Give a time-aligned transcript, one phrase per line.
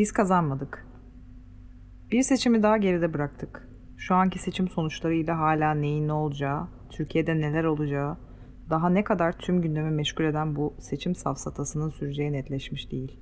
[0.00, 0.86] Biz kazanmadık.
[2.10, 3.68] Bir seçimi daha geride bıraktık.
[3.96, 8.16] Şu anki seçim sonuçlarıyla hala neyin ne olacağı, Türkiye'de neler olacağı,
[8.70, 13.20] daha ne kadar tüm gündemi meşgul eden bu seçim safsatasının süreceği netleşmiş değil.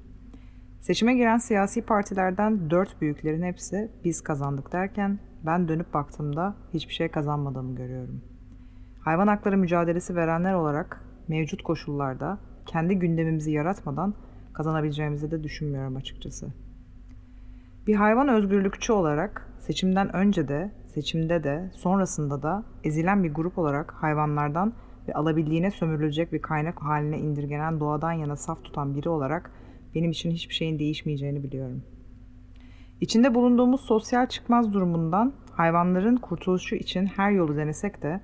[0.80, 7.08] Seçime giren siyasi partilerden dört büyüklerin hepsi biz kazandık derken ben dönüp baktığımda hiçbir şey
[7.08, 8.22] kazanmadığımı görüyorum.
[9.00, 14.14] Hayvan hakları mücadelesi verenler olarak mevcut koşullarda kendi gündemimizi yaratmadan
[14.52, 16.67] kazanabileceğimizi de düşünmüyorum açıkçası.
[17.88, 23.92] Bir hayvan özgürlükçü olarak seçimden önce de, seçimde de, sonrasında da ezilen bir grup olarak
[23.92, 24.72] hayvanlardan
[25.08, 29.50] ve alabildiğine sömürülecek bir kaynak haline indirgenen doğadan yana saf tutan biri olarak
[29.94, 31.82] benim için hiçbir şeyin değişmeyeceğini biliyorum.
[33.00, 38.20] İçinde bulunduğumuz sosyal çıkmaz durumundan hayvanların kurtuluşu için her yolu denesek de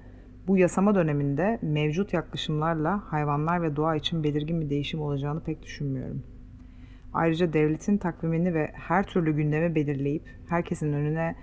[0.47, 6.34] bu yasama döneminde mevcut yaklaşımlarla hayvanlar ve doğa için belirgin bir değişim olacağını pek düşünmüyorum.
[7.15, 11.37] Ayrıca devletin takvimini ve her türlü gündemi belirleyip herkesin önüne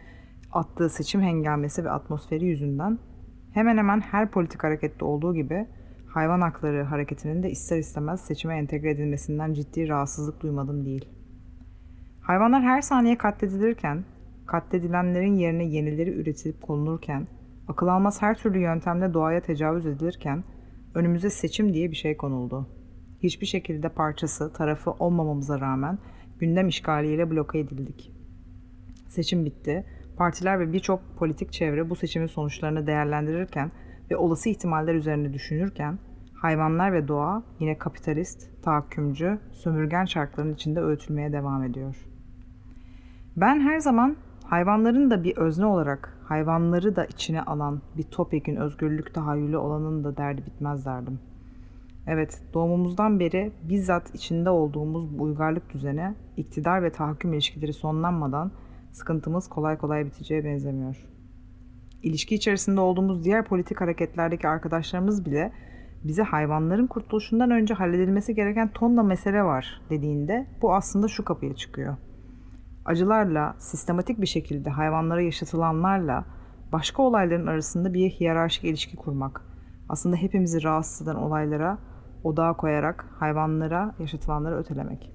[0.51, 2.99] attığı seçim hengamesi ve atmosferi yüzünden
[3.53, 5.67] hemen hemen her politik harekette olduğu gibi
[6.07, 11.09] hayvan hakları hareketinin de ister istemez seçime entegre edilmesinden ciddi rahatsızlık duymadım değil.
[12.21, 14.05] Hayvanlar her saniye katledilirken,
[14.47, 17.27] katledilenlerin yerine yenileri üretilip konulurken,
[17.67, 20.43] akıl almaz her türlü yöntemle doğaya tecavüz edilirken
[20.95, 22.67] önümüze seçim diye bir şey konuldu.
[23.23, 25.97] Hiçbir şekilde parçası, tarafı olmamamıza rağmen
[26.39, 28.11] gündem işgaliyle bloke edildik.
[29.07, 29.85] Seçim bitti.
[30.17, 33.71] Partiler ve birçok politik çevre bu seçimin sonuçlarını değerlendirirken
[34.11, 35.99] ve olası ihtimaller üzerine düşünürken
[36.33, 41.95] hayvanlar ve doğa yine kapitalist, tahakkümcü, sömürgen şartların içinde öğütülmeye devam ediyor.
[43.37, 49.13] Ben her zaman hayvanların da bir özne olarak hayvanları da içine alan bir topyekün özgürlük
[49.13, 51.19] tahayyülü olanın da derdi bitmez derdim.
[52.07, 58.51] Evet, doğumumuzdan beri bizzat içinde olduğumuz bu uygarlık düzene iktidar ve tahakküm ilişkileri sonlanmadan
[58.91, 61.07] sıkıntımız kolay kolay biteceğe benzemiyor.
[62.03, 65.51] İlişki içerisinde olduğumuz diğer politik hareketlerdeki arkadaşlarımız bile
[66.03, 71.97] bize hayvanların kurtuluşundan önce halledilmesi gereken tonla mesele var dediğinde bu aslında şu kapıya çıkıyor.
[72.85, 76.25] Acılarla, sistematik bir şekilde hayvanlara yaşatılanlarla
[76.71, 79.45] başka olayların arasında bir hiyerarşik ilişki kurmak.
[79.89, 81.77] Aslında hepimizi rahatsız eden olaylara
[82.23, 85.11] odağa koyarak hayvanlara yaşatılanları ötelemek.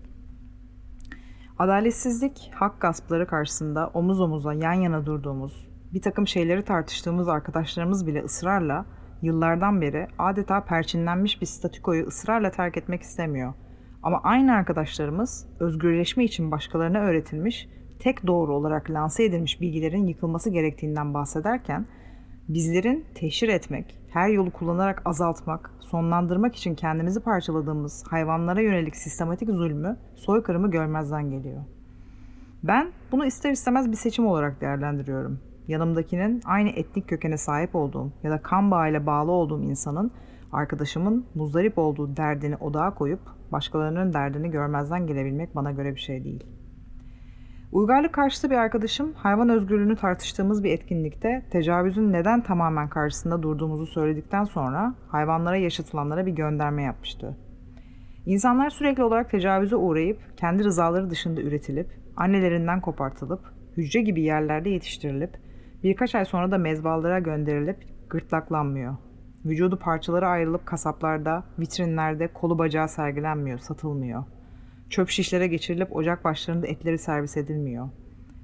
[1.58, 8.22] Adaletsizlik, hak gaspları karşısında omuz omuza yan yana durduğumuz, bir takım şeyleri tartıştığımız arkadaşlarımız bile
[8.22, 8.86] ısrarla
[9.22, 13.54] yıllardan beri adeta perçinlenmiş bir statükoyu ısrarla terk etmek istemiyor.
[14.02, 17.68] Ama aynı arkadaşlarımız özgürleşme için başkalarına öğretilmiş,
[17.98, 21.86] tek doğru olarak lanse edilmiş bilgilerin yıkılması gerektiğinden bahsederken
[22.48, 29.96] bizlerin teşhir etmek, her yolu kullanarak azaltmak, sonlandırmak için kendimizi parçaladığımız hayvanlara yönelik sistematik zulmü,
[30.14, 31.62] soykırımı görmezden geliyor.
[32.62, 38.30] Ben bunu ister istemez bir seçim olarak değerlendiriyorum yanımdakinin aynı etnik kökene sahip olduğum ya
[38.30, 40.10] da kan bağıyla bağlı olduğum insanın
[40.52, 43.20] arkadaşımın muzdarip olduğu derdini odağa koyup
[43.52, 46.44] başkalarının derdini görmezden gelebilmek bana göre bir şey değil.
[47.72, 54.44] Uygarlık karşıtı bir arkadaşım hayvan özgürlüğünü tartıştığımız bir etkinlikte tecavüzün neden tamamen karşısında durduğumuzu söyledikten
[54.44, 57.36] sonra hayvanlara yaşatılanlara bir gönderme yapmıştı.
[58.26, 63.40] İnsanlar sürekli olarak tecavüze uğrayıp kendi rızaları dışında üretilip, annelerinden kopartılıp,
[63.76, 65.46] hücre gibi yerlerde yetiştirilip
[65.82, 67.76] Birkaç ay sonra da mezbalara gönderilip
[68.10, 68.96] gırtlaklanmıyor.
[69.44, 74.24] Vücudu parçalara ayrılıp kasaplarda, vitrinlerde kolu bacağı sergilenmiyor, satılmıyor.
[74.90, 77.88] Çöp şişlere geçirilip ocak başlarında etleri servis edilmiyor.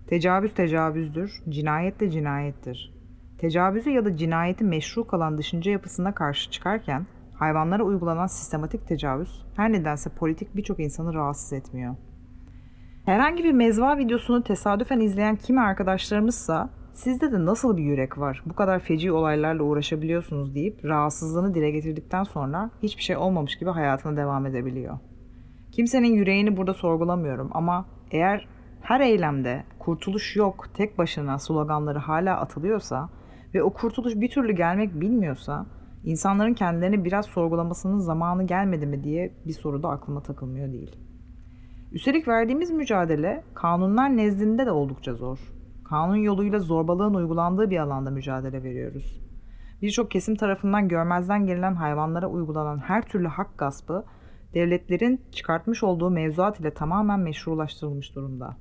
[0.06, 2.94] Tecavüz tecavüzdür, cinayet de cinayettir.
[3.38, 9.72] Tecavüzü ya da cinayeti meşru kalan düşünce yapısına karşı çıkarken hayvanlara uygulanan sistematik tecavüz her
[9.72, 11.96] nedense politik birçok insanı rahatsız etmiyor.
[13.04, 18.42] Herhangi bir mezva videosunu tesadüfen izleyen kimi arkadaşlarımızsa Sizde de nasıl bir yürek var?
[18.46, 24.16] Bu kadar feci olaylarla uğraşabiliyorsunuz deyip rahatsızlığını dile getirdikten sonra hiçbir şey olmamış gibi hayatına
[24.16, 24.98] devam edebiliyor.
[25.72, 28.48] Kimsenin yüreğini burada sorgulamıyorum ama eğer
[28.82, 33.08] her eylemde kurtuluş yok tek başına sloganları hala atılıyorsa
[33.54, 35.66] ve o kurtuluş bir türlü gelmek bilmiyorsa
[36.04, 40.96] insanların kendilerini biraz sorgulamasının zamanı gelmedi mi diye bir soru da aklıma takılmıyor değil.
[41.92, 45.38] Üstelik verdiğimiz mücadele kanunlar nezdinde de oldukça zor
[45.84, 49.20] kanun yoluyla zorbalığın uygulandığı bir alanda mücadele veriyoruz.
[49.82, 54.04] Birçok kesim tarafından görmezden gelen hayvanlara uygulanan her türlü hak gaspı
[54.54, 58.56] devletlerin çıkartmış olduğu mevzuat ile tamamen meşrulaştırılmış durumda.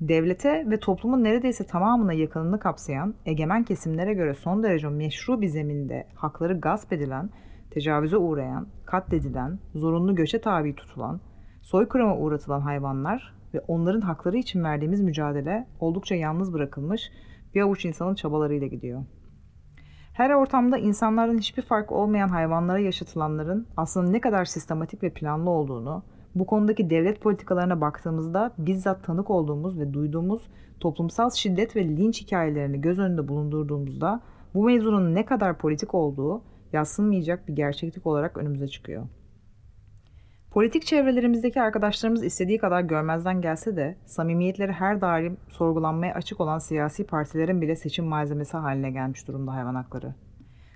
[0.00, 6.06] Devlete ve toplumun neredeyse tamamına yakınını kapsayan egemen kesimlere göre son derece meşru bir zeminde
[6.14, 7.30] hakları gasp edilen,
[7.70, 11.20] tecavüze uğrayan, katledilen, zorunlu göçe tabi tutulan,
[11.62, 17.10] soykırıma uğratılan hayvanlar ve onların hakları için verdiğimiz mücadele oldukça yalnız bırakılmış
[17.54, 19.04] bir avuç insanın çabalarıyla gidiyor.
[20.14, 26.02] Her ortamda insanlardan hiçbir fark olmayan hayvanlara yaşatılanların aslında ne kadar sistematik ve planlı olduğunu,
[26.34, 30.42] bu konudaki devlet politikalarına baktığımızda bizzat tanık olduğumuz ve duyduğumuz
[30.80, 34.20] toplumsal şiddet ve linç hikayelerini göz önünde bulundurduğumuzda
[34.54, 39.06] bu mevzunun ne kadar politik olduğu yassınmayacak bir gerçeklik olarak önümüze çıkıyor.
[40.54, 47.06] Politik çevrelerimizdeki arkadaşlarımız istediği kadar görmezden gelse de samimiyetleri her daim sorgulanmaya açık olan siyasi
[47.06, 50.14] partilerin bile seçim malzemesi haline gelmiş durumda hayvan hakları.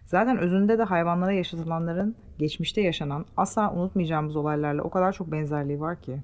[0.04, 6.00] Zaten özünde de hayvanlara yaşatılanların geçmişte yaşanan asla unutmayacağımız olaylarla o kadar çok benzerliği var
[6.00, 6.22] ki.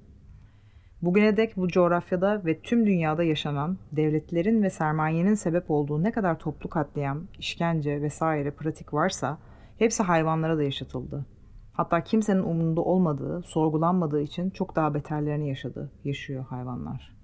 [1.03, 6.39] Bugüne dek bu coğrafyada ve tüm dünyada yaşanan devletlerin ve sermayenin sebep olduğu ne kadar
[6.39, 9.39] toplu katliam, işkence vesaire pratik varsa
[9.79, 11.34] hepsi hayvanlara da yaşatıldı.
[11.75, 17.15] Hatta kimsenin umurunda olmadığı, sorgulanmadığı için çok daha beterlerini yaşadı, yaşıyor hayvanlar.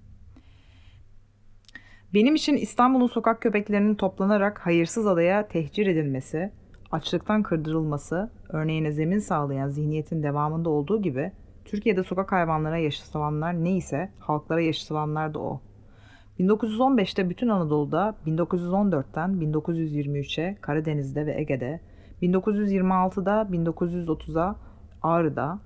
[2.13, 6.51] Benim için İstanbul'un sokak köpeklerinin toplanarak hayırsız adaya tehcir edilmesi,
[6.91, 11.31] açlıktan kırdırılması, örneğine zemin sağlayan zihniyetin devamında olduğu gibi
[11.65, 15.61] Türkiye'de sokak hayvanlara yaşatılanlar neyse halklara yaşatılanlar da o.
[16.39, 21.79] 1915'te bütün Anadolu'da, 1914'ten 1923'e Karadeniz'de ve Ege'de
[22.21, 24.55] 1926'da 1930'a
[25.01, 25.59] Ağrı'da,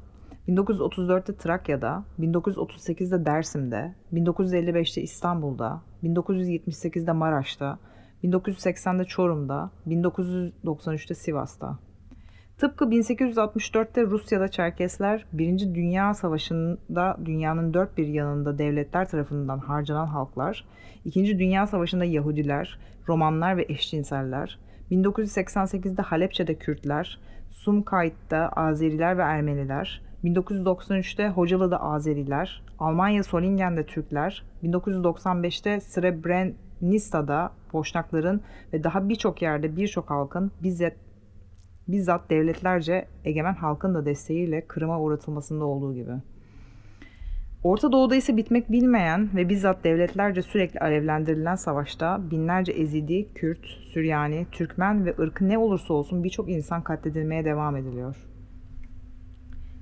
[0.48, 7.80] 1934'te Trakya'da, 1938'de Dersim'de, 1955'te İstanbul'da, 1978'de Maraş'ta,
[8.24, 11.80] 1980'de Çorum'da, 1993'te Sivas'ta.
[12.58, 20.66] Tıpkı 1864'te Rusya'da Çerkesler, Birinci Dünya Savaşı'nda dünyanın dört bir yanında devletler tarafından harcanan halklar,
[21.06, 24.60] İkinci Dünya Savaşı'nda Yahudiler, Romanlar ve eşcinseller,
[24.92, 27.20] 1988'de Halepçe'de Kürtler,
[27.52, 38.42] Sumkayıt'ta Azeriler ve Ermeniler, 1993'te Hocalı'da Azeriler, Almanya Solingen'de Türkler, 1995'te Srebrenica'da Boşnakların
[38.74, 40.94] ve daha birçok yerde birçok halkın bizzat,
[41.88, 46.12] bizzat devletlerce egemen halkın da desteğiyle Kırım'a uğratılmasında olduğu gibi.
[47.66, 54.48] Orta Doğu'da ise bitmek bilmeyen ve bizzat devletlerce sürekli alevlendirilen savaşta binlerce Ezidi, Kürt, Süryani,
[54.52, 58.16] Türkmen ve ırkı ne olursa olsun birçok insan katledilmeye devam ediliyor.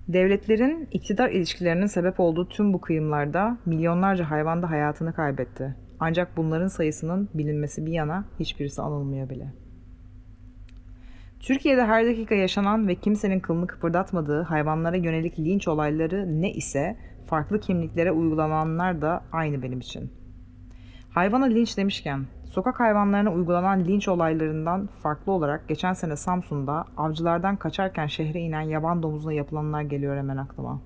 [0.07, 5.75] Devletlerin iktidar ilişkilerinin sebep olduğu tüm bu kıyımlarda milyonlarca hayvan da hayatını kaybetti.
[5.99, 9.53] Ancak bunların sayısının bilinmesi bir yana hiçbirisi anılmıyor bile.
[11.39, 17.59] Türkiye'de her dakika yaşanan ve kimsenin kılını kıpırdatmadığı hayvanlara yönelik linç olayları ne ise farklı
[17.59, 20.11] kimliklere uygulananlar da aynı benim için.
[21.09, 28.07] Hayvana linç demişken, sokak hayvanlarına uygulanan linç olaylarından farklı olarak geçen sene Samsun'da avcılardan kaçarken
[28.07, 30.81] şehre inen yaban domuzuna yapılanlar geliyor hemen aklıma.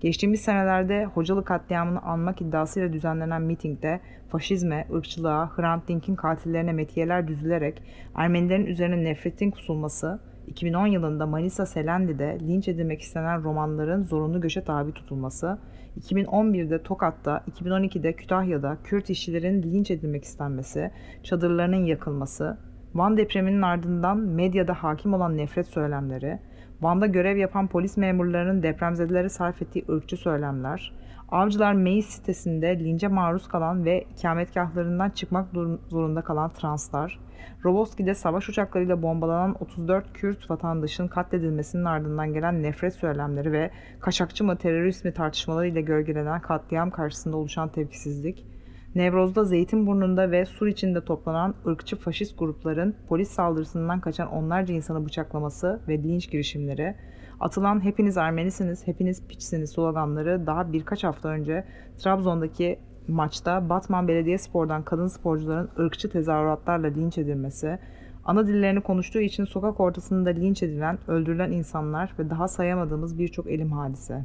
[0.00, 7.82] Geçtiğimiz senelerde Hocalı katliamını anmak iddiasıyla düzenlenen mitingde faşizme, ırkçılığa, Hrant Dink'in katillerine metiyeler düzülerek
[8.14, 14.92] Ermenilerin üzerine nefretin kusulması, 2010 yılında Manisa Selendi'de linç edilmek istenen romanların zorunlu göçe tabi
[14.92, 15.58] tutulması,
[16.00, 20.90] 2011'de Tokat'ta, 2012'de Kütahya'da Kürt işçilerin linç edilmek istenmesi,
[21.22, 22.58] çadırlarının yakılması,
[22.94, 26.38] Van depreminin ardından medyada hakim olan nefret söylemleri,
[26.80, 30.92] Van'da görev yapan polis memurlarının depremzedelere sarf ettiği ırkçı söylemler,
[31.28, 35.48] Avcılar Meis sitesinde lince maruz kalan ve ikametgahlarından çıkmak
[35.88, 37.18] zorunda kalan translar,
[37.64, 44.56] Roboski'de savaş uçaklarıyla bombalanan 34 Kürt vatandaşın katledilmesinin ardından gelen nefret söylemleri ve kaçakçı mı
[44.56, 48.46] terörist mi tartışmalarıyla gölgelenen katliam karşısında oluşan tepkisizlik,
[48.94, 55.80] Nevroz'da Zeytinburnu'nda ve Sur içinde toplanan ırkçı faşist grupların polis saldırısından kaçan onlarca insanı bıçaklaması
[55.88, 56.94] ve linç girişimleri,
[57.40, 61.64] atılan hepiniz Ermenisiniz, hepiniz piçsiniz sloganları daha birkaç hafta önce
[61.98, 62.78] Trabzon'daki
[63.08, 67.78] maçta Batman Belediyespor'dan kadın sporcuların ırkçı tezahüratlarla linç edilmesi,
[68.24, 73.72] ana dillerini konuştuğu için sokak ortasında linç edilen, öldürülen insanlar ve daha sayamadığımız birçok elim
[73.72, 74.24] hadise.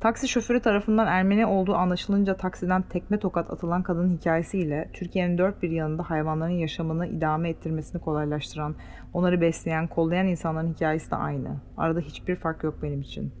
[0.00, 5.70] Taksi şoförü tarafından Ermeni olduğu anlaşılınca taksiden tekme tokat atılan kadının hikayesiyle Türkiye'nin dört bir
[5.70, 8.74] yanında hayvanların yaşamını idame ettirmesini kolaylaştıran,
[9.12, 11.60] onları besleyen, kollayan insanların hikayesi de aynı.
[11.76, 13.32] Arada hiçbir fark yok benim için.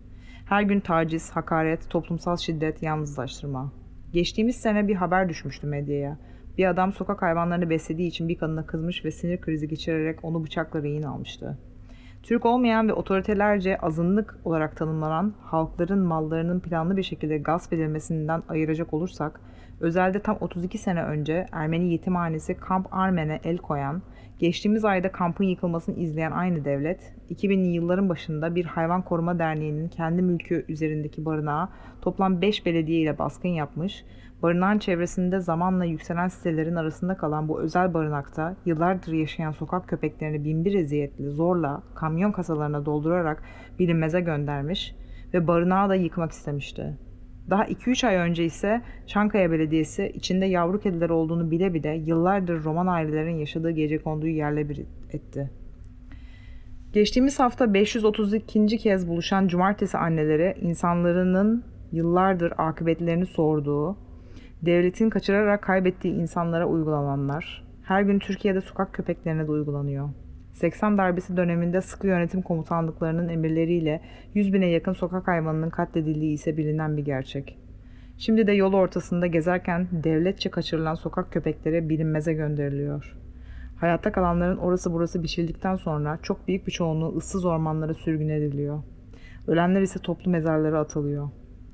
[0.48, 3.72] Her gün taciz, hakaret, toplumsal şiddet, yalnızlaştırma.
[4.12, 6.18] Geçtiğimiz sene bir haber düşmüştü medyaya.
[6.58, 10.82] Bir adam sokak hayvanlarını beslediği için bir kadına kızmış ve sinir krizi geçirerek onu bıçakla
[10.82, 11.58] rehin almıştı.
[12.22, 18.94] Türk olmayan ve otoritelerce azınlık olarak tanımlanan halkların mallarının planlı bir şekilde gasp edilmesinden ayıracak
[18.94, 19.40] olursak,
[19.80, 24.02] özelde tam 32 sene önce Ermeni yetimhanesi Kamp Armen'e el koyan,
[24.38, 30.22] geçtiğimiz ayda kampın yıkılmasını izleyen aynı devlet, 2000'li yılların başında bir hayvan koruma derneğinin kendi
[30.22, 31.68] mülkü üzerindeki barınağa
[32.02, 34.04] toplam 5 belediye ile baskın yapmış,
[34.42, 40.74] Barınağın çevresinde zamanla yükselen sitelerin arasında kalan bu özel barınakta yıllardır yaşayan sokak köpeklerini binbir
[40.74, 43.42] eziyetli zorla kamyon kasalarına doldurarak
[43.78, 44.94] bilinmeze göndermiş
[45.34, 46.96] ve barınağı da yıkmak istemişti.
[47.50, 52.86] Daha 2-3 ay önce ise Çankaya Belediyesi içinde yavru kediler olduğunu bile bile yıllardır Roman
[52.86, 54.80] ailelerin yaşadığı gece konduyu yerle bir
[55.12, 55.50] etti.
[56.92, 58.78] Geçtiğimiz hafta 532.
[58.78, 63.96] kez buluşan cumartesi anneleri insanların yıllardır akıbetlerini sorduğu,
[64.62, 70.08] Devletin kaçırarak kaybettiği insanlara uygulananlar, her gün Türkiye'de sokak köpeklerine de uygulanıyor.
[70.52, 74.00] 80 darbesi döneminde sıkı yönetim komutanlıklarının emirleriyle
[74.34, 77.58] 100 bine yakın sokak hayvanının katledildiği ise bilinen bir gerçek.
[78.18, 83.16] Şimdi de yol ortasında gezerken devletçe kaçırılan sokak köpekleri bilinmeze gönderiliyor.
[83.76, 88.82] Hayatta kalanların orası burası biçildikten sonra çok büyük bir çoğunluğu ıssız ormanlara sürgün ediliyor.
[89.46, 91.28] Ölenler ise toplu mezarlara atılıyor.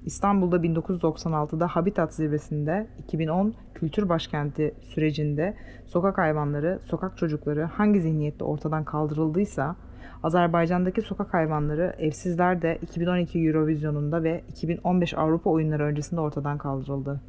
[0.07, 5.55] İstanbul'da 1996'da Habitat Zirvesi'nde 2010 Kültür Başkenti sürecinde
[5.87, 9.77] sokak hayvanları, sokak çocukları hangi zihniyette ortadan kaldırıldıysa
[10.23, 17.21] Azerbaycan'daki sokak hayvanları evsizler de 2012 Eurovision'unda ve 2015 Avrupa oyunları öncesinde ortadan kaldırıldı.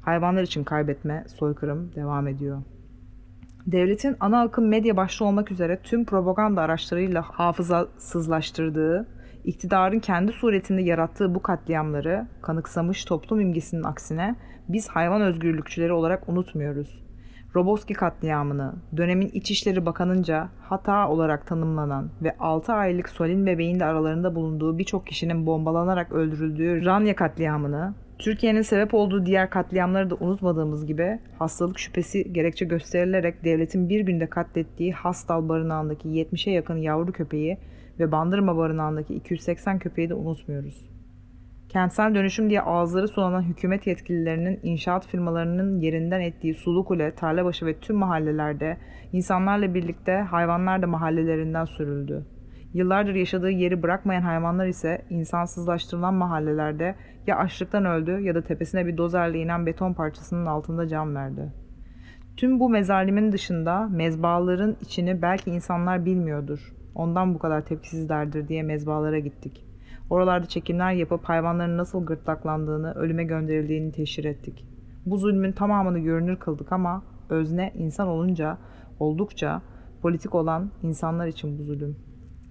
[0.00, 2.62] Hayvanlar için kaybetme, soykırım devam ediyor.
[3.66, 9.06] Devletin ana akım medya başta olmak üzere tüm propaganda araçlarıyla hafızasızlaştırdığı
[9.44, 14.34] İktidarın kendi suretinde yarattığı bu katliamları kanıksamış toplum imgesinin aksine
[14.68, 17.02] biz hayvan özgürlükçüleri olarak unutmuyoruz.
[17.54, 24.34] Roboski katliamını dönemin İçişleri Bakanınca hata olarak tanımlanan ve 6 aylık Solin bebeğin de aralarında
[24.34, 31.18] bulunduğu birçok kişinin bombalanarak öldürüldüğü Ranya katliamını, Türkiye'nin sebep olduğu diğer katliamları da unutmadığımız gibi
[31.38, 37.58] hastalık şüphesi gerekçe gösterilerek devletin bir günde katlettiği Hastal barınağındaki 70'e yakın yavru köpeği
[37.98, 40.92] ve Bandırma Barınağı'ndaki 280 köpeği de unutmuyoruz.
[41.68, 47.96] Kentsel dönüşüm diye ağızları sulanan hükümet yetkililerinin inşaat firmalarının yerinden ettiği Sulukule, Tarlabaşı ve tüm
[47.96, 48.76] mahallelerde
[49.12, 52.26] insanlarla birlikte hayvanlar da mahallelerinden sürüldü.
[52.74, 56.94] Yıllardır yaşadığı yeri bırakmayan hayvanlar ise insansızlaştırılan mahallelerde
[57.26, 61.52] ya açlıktan öldü ya da tepesine bir dozerle inen beton parçasının altında can verdi.
[62.36, 66.72] Tüm bu mezalimin dışında mezbaların içini belki insanlar bilmiyordur.
[66.94, 69.66] Ondan bu kadar tepkisizlerdir diye mezbalara gittik.
[70.10, 74.66] Oralarda çekimler yapıp hayvanların nasıl gırtlaklandığını, ölüme gönderildiğini teşhir ettik.
[75.06, 78.58] Bu zulmün tamamını görünür kıldık ama özne insan olunca,
[78.98, 79.62] oldukça
[80.02, 81.96] politik olan insanlar için bu zulüm.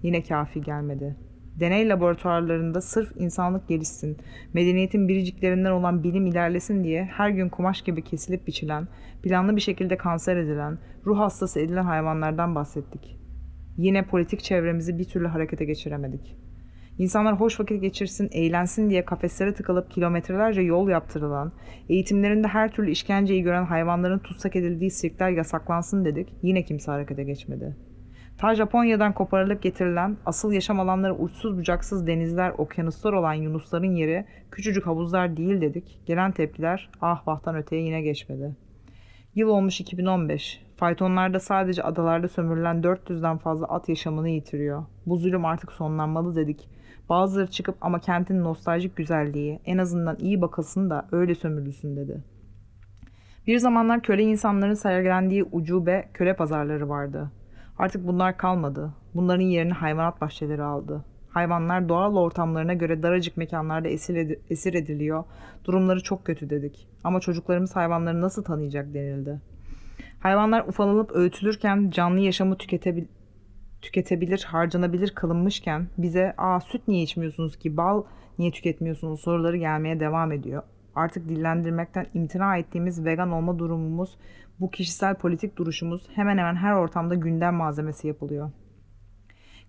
[0.02, 1.16] Yine kafi gelmedi.
[1.60, 4.16] Deney laboratuvarlarında sırf insanlık gelişsin,
[4.52, 8.88] medeniyetin biriciklerinden olan bilim ilerlesin diye her gün kumaş gibi kesilip biçilen,
[9.22, 13.21] planlı bir şekilde kanser edilen, ruh hastası edilen hayvanlardan bahsettik.
[13.76, 16.36] Yine politik çevremizi bir türlü harekete geçiremedik.
[16.98, 21.52] İnsanlar hoş vakit geçirsin, eğlensin diye kafeslere tıkılıp kilometrelerce yol yaptırılan,
[21.88, 26.28] eğitimlerinde her türlü işkenceyi gören hayvanların tutsak edildiği sirkler yasaklansın dedik.
[26.42, 27.76] Yine kimse harekete geçmedi.
[28.38, 34.86] Ta Japonya'dan koparılıp getirilen, asıl yaşam alanları uçsuz bucaksız denizler, okyanuslar olan yunusların yeri küçücük
[34.86, 36.00] havuzlar değil dedik.
[36.06, 38.56] Gelen tepkiler ah vahtan öteye yine geçmedi.
[39.34, 40.62] Yıl olmuş 2015.
[40.76, 44.84] Faytonlarda sadece adalarda sömürülen 400'den fazla at yaşamını yitiriyor.
[45.06, 46.68] Bu zulüm artık sonlanmalı dedik.
[47.08, 52.24] Bazıları çıkıp ama kentin nostaljik güzelliği en azından iyi bakılsın da öyle sömürülsün dedi.
[53.46, 57.30] Bir zamanlar köle insanların sergilendiği ucube köle pazarları vardı.
[57.78, 58.94] Artık bunlar kalmadı.
[59.14, 61.04] Bunların yerini hayvanat bahçeleri aldı.
[61.32, 65.24] Hayvanlar doğal ortamlarına göre daracık mekanlarda esir, ed- esir ediliyor.
[65.64, 66.88] Durumları çok kötü dedik.
[67.04, 69.40] Ama çocuklarımız hayvanları nasıl tanıyacak denildi.
[70.20, 73.04] Hayvanlar ufalanıp öğütülürken canlı yaşamı tüketebil
[73.82, 78.02] tüketebilir, harcanabilir kılınmışken bize ''Aa süt niye içmiyorsunuz ki, bal
[78.38, 80.62] niye tüketmiyorsunuz?'' soruları gelmeye devam ediyor.
[80.94, 84.18] Artık dillendirmekten imtina ettiğimiz vegan olma durumumuz,
[84.60, 88.50] bu kişisel politik duruşumuz hemen hemen her ortamda gündem malzemesi yapılıyor.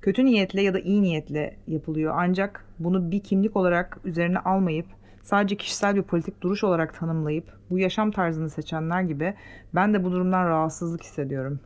[0.04, 4.86] Kötü niyetle ya da iyi niyetle yapılıyor ancak bunu bir kimlik olarak üzerine almayıp
[5.22, 9.34] sadece kişisel bir politik duruş olarak tanımlayıp bu yaşam tarzını seçenler gibi
[9.76, 11.60] ben de bu durumdan rahatsızlık hissediyorum.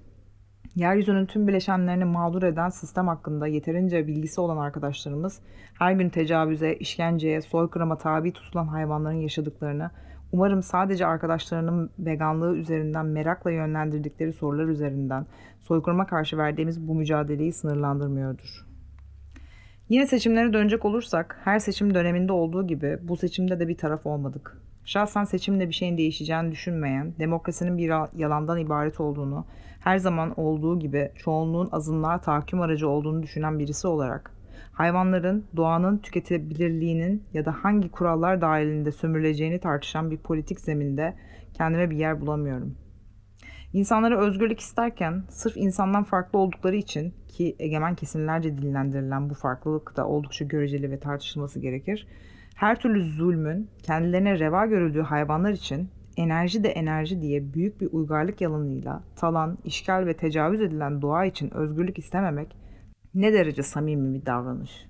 [0.75, 5.41] Yeryüzünün tüm bileşenlerini mağdur eden sistem hakkında yeterince bilgisi olan arkadaşlarımız
[5.79, 9.91] her gün tecavüze, işkenceye, soykırıma tabi tutulan hayvanların yaşadıklarını
[10.31, 15.25] umarım sadece arkadaşlarının veganlığı üzerinden merakla yönlendirdikleri sorular üzerinden
[15.59, 18.67] soykırıma karşı verdiğimiz bu mücadeleyi sınırlandırmıyordur.
[19.89, 24.57] Yine seçimlere dönecek olursak her seçim döneminde olduğu gibi bu seçimde de bir taraf olmadık.
[24.85, 29.45] Şahsen seçimle bir şeyin değişeceğini düşünmeyen, demokrasinin bir yalandan ibaret olduğunu,
[29.79, 34.31] her zaman olduğu gibi çoğunluğun azınlığa tahakküm aracı olduğunu düşünen birisi olarak,
[34.77, 41.13] hayvanların doğanın tüketebilirliğinin ya da hangi kurallar dahilinde sömürüleceğini tartışan bir politik zeminde
[41.53, 42.75] kendime bir yer bulamıyorum.
[43.73, 50.07] İnsanlara özgürlük isterken sırf insandan farklı oldukları için ki egemen kesimlerce dillendirilen bu farklılık da
[50.07, 52.07] oldukça göreceli ve tartışılması gerekir
[52.55, 58.41] her türlü zulmün kendilerine reva görüldüğü hayvanlar için enerji de enerji diye büyük bir uygarlık
[58.41, 62.66] yalanıyla talan, işgal ve tecavüz edilen doğa için özgürlük istememek
[63.17, 64.85] ne derece samimi bir davranış.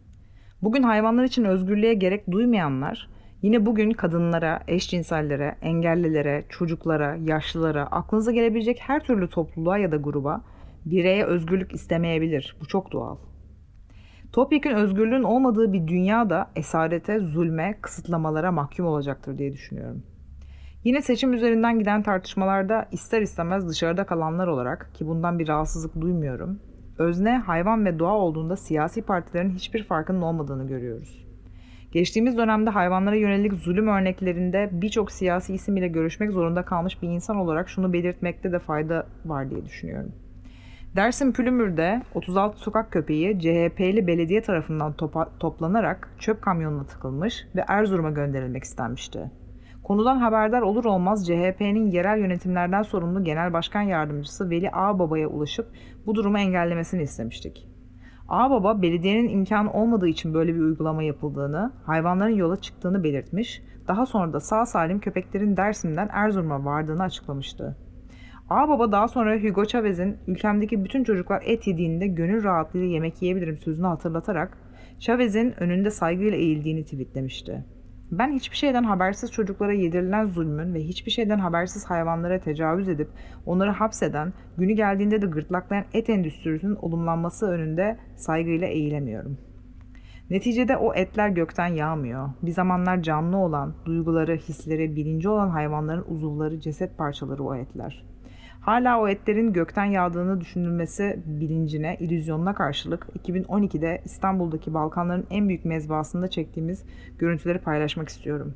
[0.61, 3.09] Bugün hayvanlar için özgürlüğe gerek duymayanlar
[3.41, 10.41] yine bugün kadınlara, eşcinsellere, engellilere, çocuklara, yaşlılara, aklınıza gelebilecek her türlü topluluğa ya da gruba
[10.85, 12.57] bireye özgürlük istemeyebilir.
[12.61, 13.17] Bu çok doğal.
[14.31, 20.03] Topyekun özgürlüğün olmadığı bir dünyada esarete, zulme, kısıtlamalara mahkum olacaktır diye düşünüyorum.
[20.83, 26.59] Yine seçim üzerinden giden tartışmalarda ister istemez dışarıda kalanlar olarak ki bundan bir rahatsızlık duymuyorum,
[26.97, 31.27] özne, hayvan ve doğa olduğunda siyasi partilerin hiçbir farkının olmadığını görüyoruz.
[31.91, 37.37] Geçtiğimiz dönemde hayvanlara yönelik zulüm örneklerinde birçok siyasi isim ile görüşmek zorunda kalmış bir insan
[37.37, 40.11] olarak şunu belirtmekte de fayda var diye düşünüyorum.
[40.95, 48.09] Dersim Pülümür'de 36 sokak köpeği CHP'li belediye tarafından topa, toplanarak çöp kamyonuna tıkılmış ve Erzurum'a
[48.09, 49.31] gönderilmek istenmişti.
[49.87, 55.67] Konudan haberdar olur olmaz CHP'nin yerel yönetimlerden sorumlu Genel Başkan Yardımcısı Veli Ağbaba'ya ulaşıp
[56.05, 57.67] bu durumu engellemesini istemiştik.
[58.27, 64.33] Ağbaba belediyenin imkanı olmadığı için böyle bir uygulama yapıldığını, hayvanların yola çıktığını belirtmiş, daha sonra
[64.33, 67.77] da sağ salim köpeklerin Dersim'den Erzurum'a vardığını açıklamıştı.
[68.49, 73.87] Ağbaba daha sonra Hugo Chavez'in ülkemdeki bütün çocuklar et yediğinde gönül rahatlığıyla yemek yiyebilirim sözünü
[73.87, 74.57] hatırlatarak
[74.99, 77.76] Chavez'in önünde saygıyla eğildiğini tweetlemişti.
[78.11, 83.09] Ben hiçbir şeyden habersiz çocuklara yedirilen zulmün ve hiçbir şeyden habersiz hayvanlara tecavüz edip
[83.45, 89.37] onları hapseden, günü geldiğinde de gırtlaklayan et endüstrisinin olumlanması önünde saygıyla eğilemiyorum.
[90.29, 92.29] Neticede o etler gökten yağmıyor.
[92.41, 98.05] Bir zamanlar canlı olan, duyguları, hisleri, bilinci olan hayvanların uzuvları, ceset parçaları o etler.
[98.67, 106.27] Hala o etlerin gökten yağdığını düşünülmesi bilincine, illüzyonuna karşılık 2012'de İstanbul'daki Balkanların en büyük mezbahasında
[106.27, 106.85] çektiğimiz
[107.19, 108.55] görüntüleri paylaşmak istiyorum.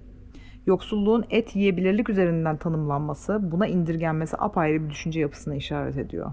[0.65, 6.31] Yoksulluğun et yiyebilirlik üzerinden tanımlanması, buna indirgenmesi apayrı bir düşünce yapısına işaret ediyor.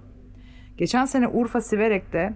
[0.76, 2.34] Geçen sene Urfa Siverek'te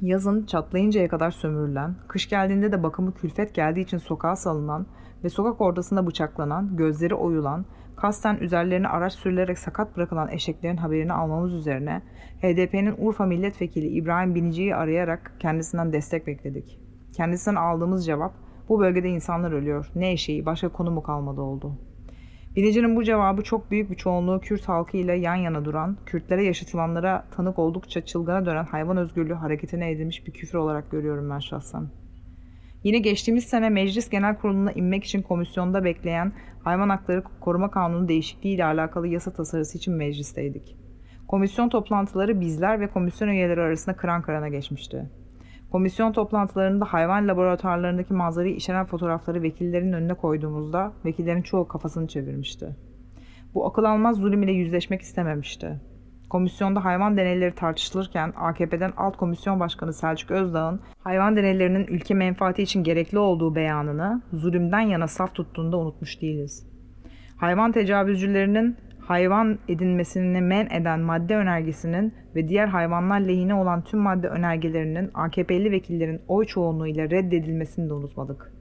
[0.00, 4.86] yazın çatlayıncaya kadar sömürülen, kış geldiğinde de bakımı külfet geldiği için sokağa salınan
[5.24, 7.64] ve sokak ortasında bıçaklanan, gözleri oyulan,
[7.96, 12.02] kasten üzerlerine araç sürülerek sakat bırakılan eşeklerin haberini almamız üzerine
[12.42, 16.80] HDP'nin Urfa Milletvekili İbrahim Binici'yi arayarak kendisinden destek bekledik.
[17.16, 18.32] Kendisinden aldığımız cevap
[18.68, 19.90] bu bölgede insanlar ölüyor.
[19.94, 21.78] Ne eşeği başka konu mu kalmadı oldu.
[22.56, 27.24] Binici'nin bu cevabı çok büyük bir çoğunluğu Kürt halkı ile yan yana duran, Kürtlere yaşatılanlara
[27.36, 31.88] tanık oldukça çılgına dönen hayvan özgürlüğü hareketine edilmiş bir küfür olarak görüyorum ben şahsen.
[32.84, 36.32] Yine geçtiğimiz sene Meclis Genel Kurulu'na inmek için komisyonda bekleyen
[36.64, 40.76] Hayvan Hakları Koruma Kanunu değişikliği ile alakalı yasa tasarısı için meclisteydik.
[41.28, 45.10] Komisyon toplantıları bizler ve komisyon üyeleri arasında kıran kırana geçmişti.
[45.72, 52.76] Komisyon toplantılarında hayvan laboratuvarlarındaki manzarayı içeren fotoğrafları vekillerin önüne koyduğumuzda vekillerin çoğu kafasını çevirmişti.
[53.54, 55.80] Bu akıl almaz zulüm ile yüzleşmek istememişti.
[56.32, 62.84] Komisyonda hayvan deneyleri tartışılırken AKP'den Alt Komisyon Başkanı Selçuk Özdağ'ın hayvan deneylerinin ülke menfaati için
[62.84, 66.66] gerekli olduğu beyanını zulümden yana saf tuttuğunda unutmuş değiliz.
[67.36, 74.28] Hayvan tecavüzcülerinin hayvan edinmesini men eden madde önergesinin ve diğer hayvanlar lehine olan tüm madde
[74.28, 78.51] önergelerinin AKP'li vekillerin oy çoğunluğu ile reddedilmesini de unutmadık.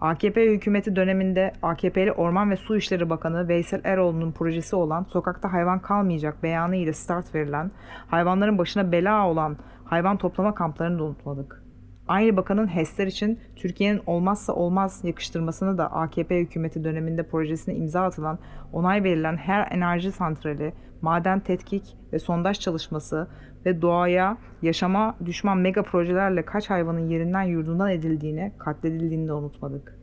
[0.00, 5.78] AKP hükümeti döneminde AKP'li Orman ve Su İşleri Bakanı Veysel Eroğlu'nun projesi olan sokakta hayvan
[5.78, 7.70] kalmayacak beyanı ile start verilen,
[8.06, 11.64] hayvanların başına bela olan hayvan toplama kamplarını da unutmadık.
[12.08, 18.38] Aynı bakanın HES'ler için Türkiye'nin olmazsa olmaz yakıştırmasını da AKP hükümeti döneminde projesine imza atılan,
[18.72, 23.28] onay verilen her enerji santrali, maden tetkik ve sondaj çalışması
[23.66, 30.00] ve doğaya, yaşama düşman mega projelerle kaç hayvanın yerinden yurdundan edildiğini, katledildiğini de unutmadık.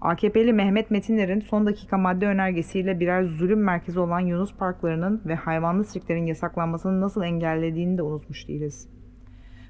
[0.00, 5.84] AKP'li Mehmet Metinler'in son dakika madde önergesiyle birer zulüm merkezi olan Yunus parklarının ve hayvanlı
[5.84, 8.88] sirklerin yasaklanmasını nasıl engellediğini de unutmuş değiliz.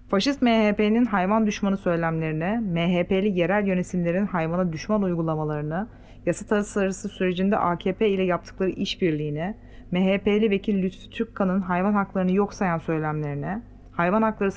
[0.09, 5.89] Faşist MHP'nin hayvan düşmanı söylemlerine, MHP'li yerel yönetimlerin hayvana düşman uygulamalarını,
[6.27, 9.55] yasa tasarısı sürecinde AKP ile yaptıkları işbirliğini,
[9.97, 14.53] MHP'li vekil Lütfü Türkkan'ın hayvan haklarını yok sayan söylemlerine, hayvan hakları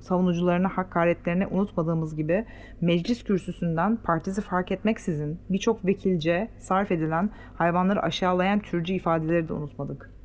[0.00, 2.44] savunucularına hakaretlerini unutmadığımız gibi
[2.80, 10.15] meclis kürsüsünden partisi fark etmeksizin birçok vekilce sarf edilen hayvanları aşağılayan türcü ifadeleri de unutmadık.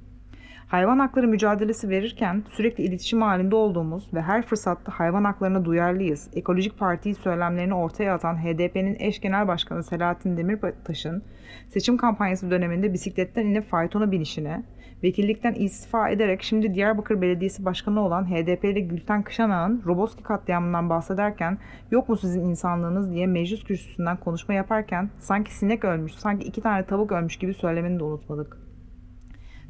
[0.71, 6.29] Hayvan hakları mücadelesi verirken sürekli iletişim halinde olduğumuz ve her fırsatta hayvan haklarına duyarlıyız.
[6.33, 11.23] Ekolojik Parti söylemlerini ortaya atan HDP'nin eş genel başkanı Selahattin Demirtaş'ın
[11.69, 14.63] seçim kampanyası döneminde bisikletten inip faytona binişine,
[15.03, 21.57] vekillikten istifa ederek şimdi Diyarbakır Belediyesi Başkanı olan HDP'li Gülten Kışanağ'ın Roboski katliamından bahsederken
[21.91, 26.85] yok mu sizin insanlığınız diye meclis kürsüsünden konuşma yaparken sanki sinek ölmüş, sanki iki tane
[26.85, 28.60] tavuk ölmüş gibi söylemeni de unutmadık.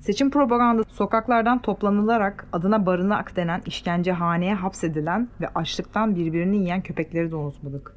[0.01, 7.35] Seçim propaganda sokaklardan toplanılarak adına barınak denen işkencehaneye hapsedilen ve açlıktan birbirini yiyen köpekleri de
[7.35, 7.95] unutmadık.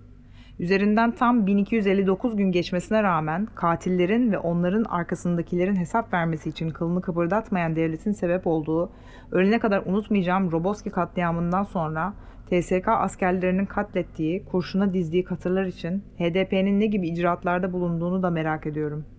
[0.59, 7.77] Üzerinden tam 1259 gün geçmesine rağmen katillerin ve onların arkasındakilerin hesap vermesi için kılını kıpırdatmayan
[7.77, 8.93] devletin sebep olduğu
[9.33, 12.15] ölene kadar unutmayacağım Roboski katliamından sonra
[12.51, 19.14] TSK askerlerinin katlettiği, kurşuna dizdiği katırlar için HDP'nin ne gibi icraatlarda bulunduğunu da merak ediyorum.''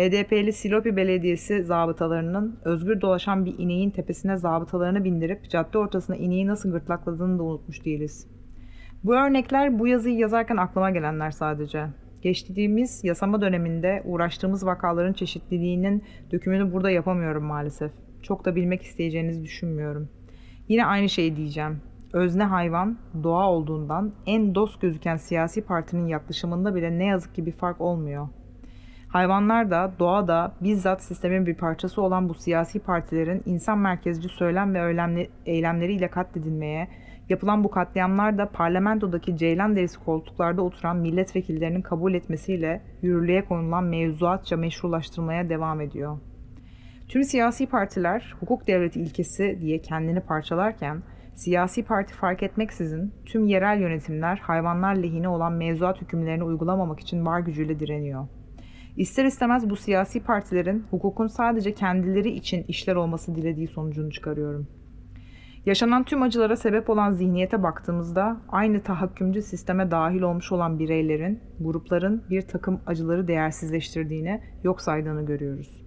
[0.00, 6.72] HDP'li Silopi Belediyesi zabıtalarının özgür dolaşan bir ineğin tepesine zabıtalarını bindirip cadde ortasına ineği nasıl
[6.72, 8.26] gırtlakladığını da unutmuş değiliz.
[9.04, 11.86] Bu örnekler bu yazıyı yazarken aklıma gelenler sadece.
[12.22, 17.92] Geçtiğimiz yasama döneminde uğraştığımız vakaların çeşitliliğinin dökümünü burada yapamıyorum maalesef.
[18.22, 20.08] Çok da bilmek isteyeceğinizi düşünmüyorum.
[20.68, 21.80] Yine aynı şeyi diyeceğim.
[22.12, 27.52] Özne hayvan, doğa olduğundan en dost gözüken siyasi partinin yaklaşımında bile ne yazık ki bir
[27.52, 28.28] fark olmuyor.
[29.10, 34.74] Hayvanlar da, doğa da bizzat sistemin bir parçası olan bu siyasi partilerin insan merkezci söylem
[34.74, 36.88] ve eylemleriyle katledilmeye,
[37.28, 44.56] yapılan bu katliamlar da parlamentodaki ceylan derisi koltuklarda oturan milletvekillerinin kabul etmesiyle yürürlüğe konulan mevzuatça
[44.56, 46.18] meşrulaştırmaya devam ediyor.
[47.08, 51.02] Tüm siyasi partiler hukuk devleti ilkesi diye kendini parçalarken,
[51.34, 57.40] siyasi parti fark etmeksizin tüm yerel yönetimler hayvanlar lehine olan mevzuat hükümlerini uygulamamak için var
[57.40, 58.26] gücüyle direniyor.
[59.00, 64.68] İster istemez bu siyasi partilerin hukukun sadece kendileri için işler olması dilediği sonucunu çıkarıyorum.
[65.66, 72.24] Yaşanan tüm acılara sebep olan zihniyete baktığımızda aynı tahakkümcü sisteme dahil olmuş olan bireylerin, grupların
[72.30, 75.82] bir takım acıları değersizleştirdiğini, yok saydığını görüyoruz.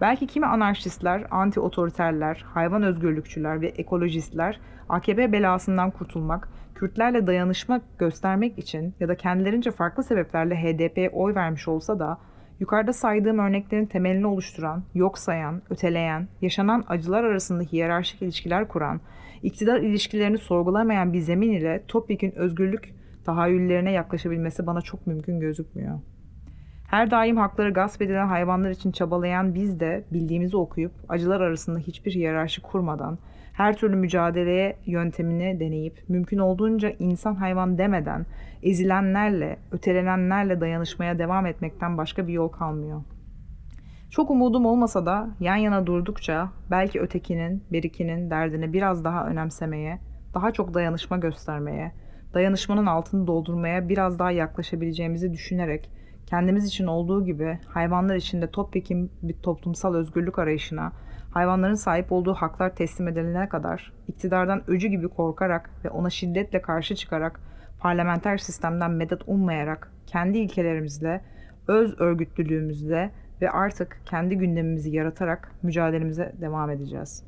[0.00, 6.48] Belki kimi anarşistler, anti-otoriterler, hayvan özgürlükçüler ve ekolojistler AKP belasından kurtulmak,
[6.80, 12.18] Kürtlerle dayanışma göstermek için ya da kendilerince farklı sebeplerle HDP'ye oy vermiş olsa da
[12.60, 19.00] Yukarıda saydığım örneklerin temelini oluşturan, yok sayan, öteleyen, yaşanan acılar arasında hiyerarşik ilişkiler kuran,
[19.42, 22.94] iktidar ilişkilerini sorgulamayan bir zemin ile topyekün özgürlük
[23.24, 25.98] tahayyüllerine yaklaşabilmesi bana çok mümkün gözükmüyor.
[26.90, 32.14] Her daim hakları gasp edilen hayvanlar için çabalayan biz de bildiğimizi okuyup acılar arasında hiçbir
[32.14, 33.18] hiyerarşi kurmadan
[33.52, 38.26] her türlü mücadeleye yöntemini deneyip mümkün olduğunca insan hayvan demeden
[38.62, 43.02] ezilenlerle, ötelenenlerle dayanışmaya devam etmekten başka bir yol kalmıyor.
[44.10, 49.98] Çok umudum olmasa da yan yana durdukça belki ötekinin, berikinin derdini biraz daha önemsemeye,
[50.34, 51.92] daha çok dayanışma göstermeye,
[52.34, 55.90] dayanışmanın altını doldurmaya biraz daha yaklaşabileceğimizi düşünerek
[56.30, 60.92] kendimiz için olduğu gibi hayvanlar için de topyekin bir toplumsal özgürlük arayışına,
[61.30, 66.94] hayvanların sahip olduğu haklar teslim edilene kadar iktidardan öcü gibi korkarak ve ona şiddetle karşı
[66.94, 67.40] çıkarak
[67.80, 71.20] parlamenter sistemden medet ummayarak kendi ilkelerimizle,
[71.68, 73.10] öz örgütlülüğümüzle
[73.42, 77.24] ve artık kendi gündemimizi yaratarak mücadelemize devam edeceğiz.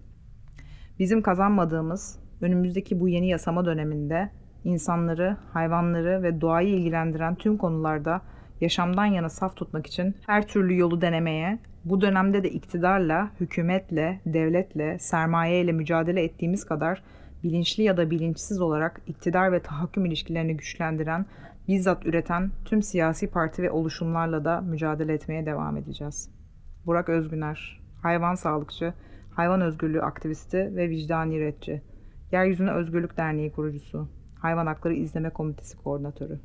[0.98, 4.30] Bizim kazanmadığımız önümüzdeki bu yeni yasama döneminde
[4.64, 8.22] insanları, hayvanları ve doğayı ilgilendiren tüm konularda
[8.60, 14.98] yaşamdan yana saf tutmak için her türlü yolu denemeye, bu dönemde de iktidarla, hükümetle, devletle,
[14.98, 17.02] sermayeyle mücadele ettiğimiz kadar
[17.42, 21.26] bilinçli ya da bilinçsiz olarak iktidar ve tahakküm ilişkilerini güçlendiren,
[21.68, 26.30] bizzat üreten tüm siyasi parti ve oluşumlarla da mücadele etmeye devam edeceğiz.
[26.86, 28.94] Burak Özgüner, hayvan sağlıkçı,
[29.30, 31.82] hayvan özgürlüğü aktivisti ve vicdani retçi,
[32.32, 36.40] Yeryüzüne Özgürlük Derneği kurucusu, Hayvan Hakları İzleme Komitesi koordinatörü.